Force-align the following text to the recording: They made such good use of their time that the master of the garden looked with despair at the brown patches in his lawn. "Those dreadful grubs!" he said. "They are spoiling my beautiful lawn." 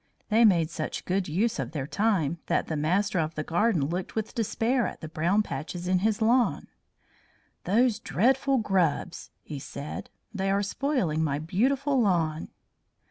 They 0.29 0.45
made 0.45 0.71
such 0.71 1.05
good 1.05 1.27
use 1.27 1.59
of 1.59 1.73
their 1.73 1.85
time 1.85 2.39
that 2.47 2.65
the 2.65 2.75
master 2.75 3.19
of 3.19 3.35
the 3.35 3.43
garden 3.43 3.85
looked 3.85 4.15
with 4.15 4.33
despair 4.33 4.87
at 4.87 4.99
the 4.99 5.07
brown 5.07 5.43
patches 5.43 5.87
in 5.87 5.99
his 5.99 6.23
lawn. 6.23 6.65
"Those 7.65 7.99
dreadful 7.99 8.57
grubs!" 8.57 9.29
he 9.43 9.59
said. 9.59 10.09
"They 10.33 10.49
are 10.49 10.63
spoiling 10.63 11.23
my 11.23 11.37
beautiful 11.37 12.01
lawn." 12.01 12.49